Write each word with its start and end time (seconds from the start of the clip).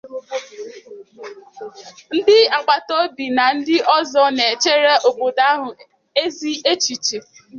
ndị 2.15 2.37
agbatobi 2.57 3.25
na 3.35 3.45
ndị 3.55 3.75
ọzọ 3.95 4.23
na-echèré 4.37 4.93
obodo 5.07 5.41
ahụ 5.51 5.69
ezi 6.23 6.51
echichè. 6.71 7.17